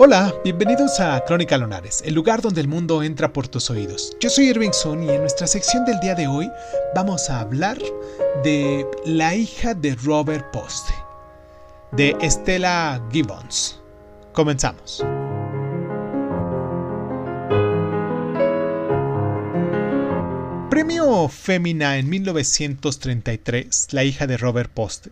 [0.00, 4.16] Hola, bienvenidos a Crónica Lonares, el lugar donde el mundo entra por tus oídos.
[4.20, 6.48] Yo soy Irving Sun y en nuestra sección del día de hoy
[6.94, 7.78] vamos a hablar
[8.44, 10.94] de la hija de Robert Poste,
[11.90, 13.80] de Stella Gibbons.
[14.32, 15.04] Comenzamos.
[20.70, 25.10] Premio Femina en 1933, La hija de Robert Poste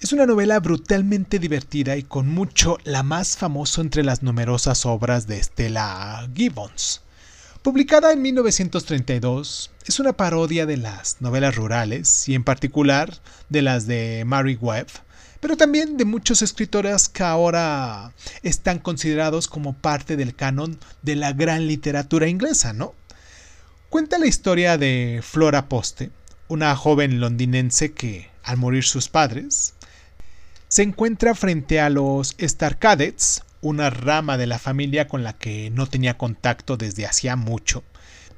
[0.00, 5.26] es una novela brutalmente divertida y con mucho la más famosa entre las numerosas obras
[5.26, 7.00] de Stella Gibbons.
[7.62, 13.14] Publicada en 1932, es una parodia de las novelas rurales y en particular
[13.48, 14.88] de las de Mary Webb,
[15.40, 21.32] pero también de muchos escritores que ahora están considerados como parte del canon de la
[21.32, 22.94] gran literatura inglesa, ¿no?
[23.88, 26.10] Cuenta la historia de Flora Poste,
[26.48, 29.74] una joven londinense que, al morir sus padres,
[30.68, 35.86] se encuentra frente a los Starcadets, una rama de la familia con la que no
[35.86, 37.84] tenía contacto desde hacía mucho.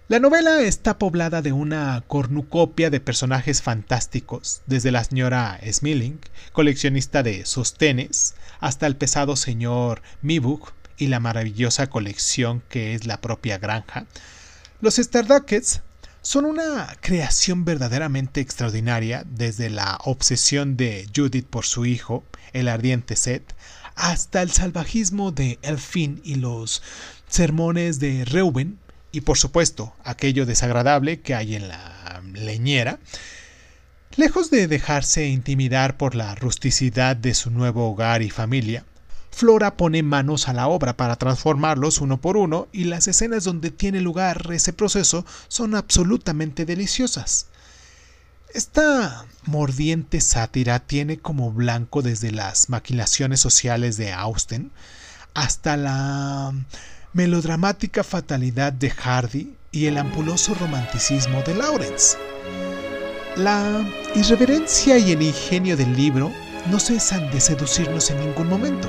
[0.09, 6.19] La novela está poblada de una cornucopia de personajes fantásticos, desde la señora Smilling,
[6.53, 13.20] coleccionista de sostenes, hasta el pesado señor Mibuk y la maravillosa colección que es la
[13.20, 14.06] propia granja.
[14.81, 15.83] Los Starduckets
[16.29, 23.17] son una creación verdaderamente extraordinaria, desde la obsesión de Judith por su hijo, el ardiente
[23.17, 23.55] Seth,
[23.95, 26.83] hasta el salvajismo de Elfin y los
[27.29, 28.79] sermones de Reuben,
[29.11, 32.98] y por supuesto aquello desagradable que hay en la leñera,
[34.17, 38.85] lejos de dejarse intimidar por la rusticidad de su nuevo hogar y familia,
[39.31, 43.70] Flora pone manos a la obra para transformarlos uno por uno y las escenas donde
[43.70, 47.47] tiene lugar ese proceso son absolutamente deliciosas.
[48.55, 54.73] Esta mordiente sátira tiene como blanco desde las maquilaciones sociales de Austen
[55.35, 56.53] hasta la
[57.13, 62.17] melodramática fatalidad de Hardy y el ampuloso romanticismo de Lawrence.
[63.36, 66.33] La irreverencia y el ingenio del libro
[66.70, 68.89] no cesan de seducirnos en ningún momento.